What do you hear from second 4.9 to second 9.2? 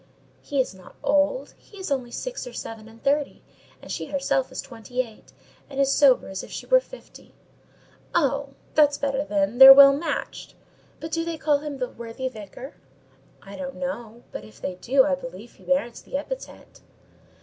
eight, and as sober as if she were fifty." "Oh! that's